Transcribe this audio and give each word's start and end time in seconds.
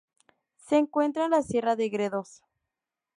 Se 0.57 0.77
encuentra 0.77 1.25
en 1.25 1.29
la 1.29 1.43
sierra 1.43 1.75
de 1.75 1.87
Gredos. 1.89 2.41